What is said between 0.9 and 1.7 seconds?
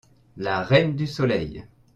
du soleil.